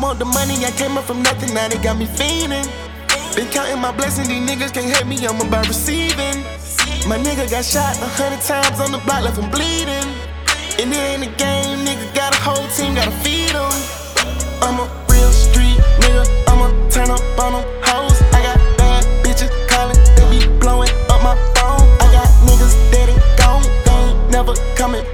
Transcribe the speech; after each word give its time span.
the 0.00 0.24
money, 0.24 0.64
I 0.64 0.70
came 0.72 0.96
up 0.96 1.04
from 1.04 1.22
nothing, 1.22 1.52
now 1.52 1.68
they 1.68 1.76
got 1.76 1.98
me 1.98 2.06
fiending. 2.06 2.64
Been 3.36 3.48
counting 3.50 3.78
my 3.78 3.92
blessings, 3.92 4.26
these 4.26 4.40
niggas 4.40 4.72
can't 4.72 4.88
hate 4.88 5.06
me, 5.06 5.16
I'm 5.26 5.40
about 5.46 5.68
receiving. 5.68 6.40
My 7.06 7.18
nigga 7.18 7.50
got 7.50 7.64
shot 7.64 8.00
a 8.00 8.06
hundred 8.16 8.40
times 8.40 8.80
on 8.80 8.90
the 8.90 8.98
block, 9.04 9.22
left 9.22 9.36
him 9.38 9.50
bleeding. 9.50 10.08
And 10.80 10.88
it 10.88 10.96
ain't 10.96 11.22
a 11.22 11.30
game, 11.36 11.84
nigga 11.84 12.14
got 12.14 12.32
a 12.32 12.40
whole 12.40 12.66
team, 12.72 12.94
gotta 12.94 13.12
feed 13.20 13.52
them. 13.52 13.68
I'm 14.64 14.80
a 14.80 14.88
real 15.12 15.30
street 15.30 15.76
nigga, 16.00 16.24
I'ma 16.48 16.72
turn 16.88 17.10
up 17.10 17.20
on 17.44 17.52
them 17.52 17.64
hoes. 17.84 18.16
I 18.32 18.40
got 18.48 18.58
bad 18.80 19.04
bitches 19.20 19.52
calling, 19.68 20.00
they 20.16 20.24
be 20.32 20.40
blowing 20.58 20.90
up 21.12 21.20
my 21.20 21.36
phone. 21.52 21.84
I 22.00 22.08
got 22.16 22.28
niggas 22.48 22.74
dead 22.92 23.08
and 23.12 23.20
gone, 23.36 23.64
ain't 23.92 24.30
never 24.30 24.54
coming 24.74 25.04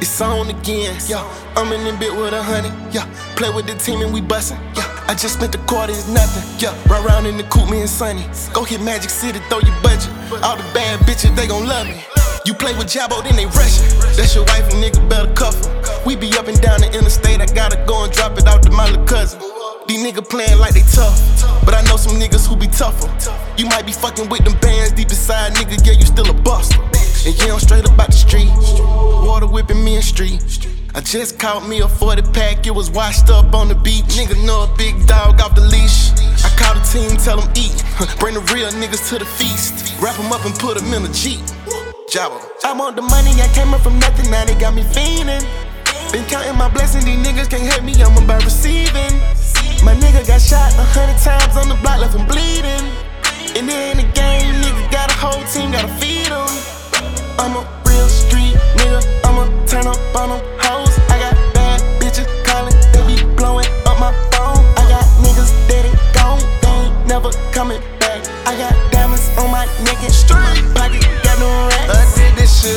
It's 0.00 0.20
on 0.20 0.50
again, 0.50 0.96
yeah. 1.06 1.24
I'm 1.56 1.72
in 1.72 1.84
the 1.84 1.96
bit 1.98 2.14
with 2.14 2.34
a 2.34 2.42
honey, 2.42 2.70
yeah. 2.90 3.06
Play 3.36 3.50
with 3.50 3.66
the 3.66 3.74
team 3.74 4.02
and 4.02 4.12
we 4.12 4.20
bustin', 4.20 4.58
yeah. 4.76 5.06
I 5.08 5.14
just 5.14 5.34
spent 5.34 5.52
the 5.52 5.58
quarter, 5.66 5.92
it's 5.92 6.08
nothing, 6.08 6.42
yeah. 6.58 6.74
Ride 6.90 7.04
around 7.04 7.26
in 7.26 7.36
the 7.36 7.44
coupe, 7.44 7.70
me 7.70 7.80
and 7.80 7.88
Sunny. 7.88 8.24
Go 8.52 8.64
hit 8.64 8.80
Magic 8.82 9.10
City, 9.10 9.38
throw 9.48 9.60
your 9.60 9.74
budget. 9.82 10.10
All 10.42 10.56
the 10.56 10.66
bad 10.74 11.00
bitches, 11.00 11.34
they 11.36 11.46
gon' 11.46 11.66
love 11.66 11.86
me. 11.86 12.02
You 12.44 12.52
play 12.54 12.76
with 12.76 12.88
Jabo, 12.88 13.22
then 13.22 13.36
they 13.36 13.46
rushin'. 13.46 13.88
That's 14.16 14.34
your 14.34 14.44
wife, 14.44 14.68
and 14.72 14.82
nigga 14.82 15.08
better 15.08 15.32
cuff 15.32 15.56
her. 15.64 15.72
We 16.04 16.16
be 16.16 16.28
up 16.36 16.48
and 16.48 16.60
down 16.60 16.80
the 16.80 16.92
interstate, 16.92 17.40
I 17.40 17.46
gotta 17.46 17.82
go 17.86 18.04
and 18.04 18.12
drop 18.12 18.36
it 18.36 18.46
out 18.46 18.62
to 18.64 18.70
my 18.70 18.84
little 18.90 19.04
cousin. 19.06 19.40
These 19.86 20.04
niggas 20.04 20.28
playin' 20.28 20.58
like 20.58 20.74
they 20.74 20.84
tough, 20.92 21.16
but 21.64 21.74
I 21.74 21.82
know 21.88 21.96
some 21.96 22.20
niggas 22.20 22.46
who 22.46 22.56
be 22.56 22.68
tougher. 22.68 23.08
You 23.56 23.66
might 23.66 23.86
be 23.86 23.92
fucking 23.92 24.28
with 24.28 24.44
them 24.44 24.58
bands 24.60 24.92
deep 24.92 25.08
inside, 25.10 25.52
nigga, 25.54 25.80
yeah, 25.86 25.92
you 25.92 26.04
still 26.04 26.28
a 26.28 26.34
buster. 26.34 26.80
And 27.24 27.32
yeah, 27.40 27.54
I'm 27.54 27.60
straight 27.60 27.88
up 27.88 27.93
10th 29.94 30.02
Street. 30.02 30.40
I 30.94 31.00
just 31.00 31.38
caught 31.38 31.68
me 31.68 31.80
a 31.80 31.88
40 31.88 32.22
pack, 32.32 32.66
it 32.66 32.74
was 32.74 32.90
washed 32.90 33.30
up 33.30 33.54
on 33.54 33.68
the 33.68 33.74
beat. 33.74 34.04
Nigga 34.18 34.34
know 34.44 34.64
a 34.64 34.76
big 34.76 35.06
dog 35.06 35.40
off 35.40 35.54
the 35.54 35.60
leash. 35.60 36.10
I 36.42 36.50
call 36.58 36.74
the 36.74 36.82
team, 36.82 37.16
tell 37.18 37.38
them 37.38 37.50
eat. 37.54 37.78
Bring 38.18 38.34
the 38.34 38.42
real 38.52 38.70
niggas 38.70 39.08
to 39.10 39.18
the 39.18 39.24
feast. 39.24 39.94
Wrap 40.02 40.16
them 40.16 40.32
up 40.32 40.44
and 40.44 40.54
put 40.54 40.78
them 40.78 40.92
in 40.92 41.04
a 41.04 41.12
Jeep. 41.12 41.40
Jabo. 42.10 42.42
I 42.64 42.74
want 42.74 42.96
the 42.96 43.02
money, 43.02 43.38
I 43.38 43.48
came 43.54 43.72
up 43.74 43.82
from 43.82 43.98
nothing, 43.98 44.30
now 44.30 44.44
they 44.44 44.54
got 44.54 44.74
me 44.74 44.82
feeling. 44.82 45.42
Been 46.10 46.24
counting 46.26 46.58
my 46.58 46.68
blessing, 46.68 47.04
these 47.04 47.18
niggas 47.22 47.50
can't 47.50 47.62
hit 47.62 47.82
me, 47.84 47.94
I'm 48.02 48.16
about 48.18 48.44
receiving. 48.44 49.14
My 49.86 49.94
nigga 49.94 50.26
got 50.26 50.40
shot 50.40 50.74
a 50.74 50.84
hundred 50.90 51.18
times. 51.22 51.43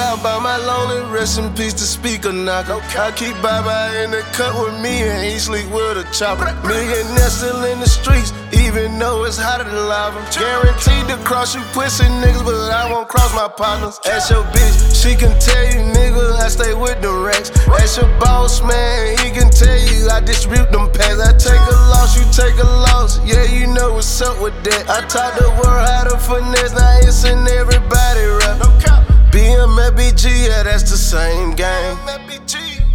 Out 0.00 0.22
by 0.22 0.38
my 0.38 0.56
lonely. 0.56 1.00
Rest 1.12 1.38
in 1.38 1.52
peace 1.54 1.74
to 1.74 1.84
speaker 1.84 2.32
knocker. 2.32 2.80
I 2.98 3.12
keep 3.12 3.34
Baba 3.42 4.02
in 4.02 4.10
the 4.10 4.22
cut 4.32 4.54
with 4.56 4.80
me 4.80 5.04
and 5.04 5.22
he 5.24 5.38
sleep 5.38 5.68
with 5.70 6.00
a 6.02 6.06
chopper. 6.12 6.48
Millionaire 6.66 7.30
still 7.30 7.64
in 7.64 7.78
the 7.80 7.86
streets, 7.86 8.32
even 8.52 8.98
though 8.98 9.24
it's 9.24 9.36
hotter 9.36 9.64
than 9.64 9.88
lava. 9.88 10.20
Guaranteed 10.32 11.06
to 11.08 11.16
cross 11.24 11.54
you 11.54 11.62
pussy 11.76 12.04
niggas, 12.22 12.44
but 12.44 12.56
I 12.72 12.90
won't 12.90 13.08
cross 13.08 13.32
my 13.34 13.48
partners. 13.48 14.00
Ask 14.06 14.30
your 14.30 14.44
bitch, 14.54 14.76
she 14.96 15.14
can 15.14 15.32
tell 15.38 15.64
you, 15.72 15.80
nigga, 15.92 16.40
I 16.40 16.48
stay 16.48 16.74
with 16.74 17.00
the 17.02 17.12
racks. 17.12 17.50
Ask 17.68 18.00
your 18.00 18.10
boss, 18.18 18.62
man, 18.62 19.18
he 19.18 19.30
can 19.30 19.50
tell 19.50 19.78
you 19.88 20.08
I 20.08 20.20
distribute 20.20 20.72
them 20.72 20.90
packs. 20.92 21.20
I 21.20 21.32
take 21.36 21.60
a 21.60 21.78
loss, 21.92 22.16
you 22.16 22.24
take 22.32 22.58
a 22.58 22.70
loss. 22.88 23.20
Yeah, 23.24 23.44
you 23.44 23.66
know 23.66 23.94
what's 23.94 24.20
up 24.22 24.40
with 24.40 24.56
that. 24.64 24.88
I 24.88 25.06
taught 25.06 25.36
the 25.38 25.48
world 25.60 25.84
how 25.86 26.04
to 26.08 26.16
finesse, 26.18 26.74
now 26.74 26.98
it's 27.02 27.24
in 27.24 27.46
everybody 27.46 28.24
rap. 28.40 28.89
BMFBG, 29.30 30.48
yeah, 30.48 30.62
that's 30.64 30.90
the 30.90 30.96
same 30.96 31.54
game. 31.54 31.96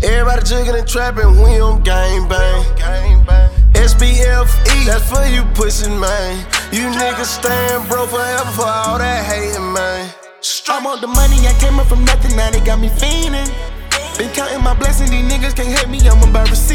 Everybody 0.03 0.43
jigging 0.43 0.75
and 0.75 0.87
trapping, 0.87 1.41
we 1.41 1.61
on 1.61 1.81
gang 1.83 2.27
bang. 2.27 2.65
SBFE, 3.73 4.85
that's 4.85 5.07
for 5.09 5.25
you 5.27 5.43
pussy, 5.55 5.89
man. 5.89 6.45
You 6.71 6.91
niggas 6.91 7.39
stand 7.39 7.87
broke 7.87 8.09
forever 8.09 8.51
for 8.51 8.67
all 8.67 8.97
that 8.97 9.23
hating, 9.23 9.73
man. 9.73 10.11
I 10.67 10.83
want 10.83 10.99
the 10.99 11.07
money, 11.07 11.47
I 11.47 11.53
came 11.59 11.79
up 11.79 11.87
from 11.87 12.03
nothing, 12.03 12.35
now 12.35 12.51
they 12.51 12.59
got 12.59 12.79
me 12.79 12.89
fiending. 12.89 13.47
Been 14.17 14.29
counting 14.33 14.61
my 14.61 14.73
blessings, 14.73 15.09
these 15.09 15.23
niggas 15.23 15.55
can't 15.55 15.71
hate 15.71 15.87
me, 15.87 15.99
I'm 16.07 16.21
about 16.21 16.49
receiving. 16.49 16.74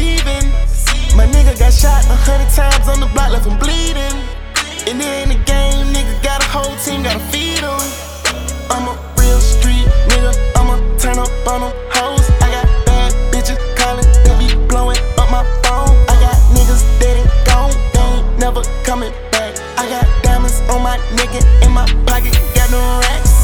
I 19.81 19.89
got 19.89 20.23
diamonds 20.23 20.61
on 20.69 20.83
my 20.83 20.99
nigga 21.17 21.41
in 21.65 21.71
my 21.71 21.87
pocket, 22.05 22.37
got 22.53 22.69
no 22.69 22.99
racks. 22.99 23.40